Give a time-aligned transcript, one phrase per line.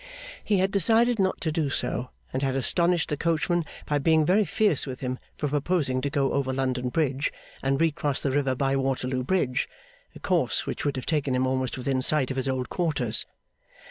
[0.43, 4.45] He had decided not to do so; and had astonished the coachman by being very
[4.45, 7.31] fierce with him for proposing to go over London Bridge
[7.61, 9.69] and recross the river by Waterloo Bridge
[10.15, 13.27] a course which would have taken him almost within sight of his old quarters.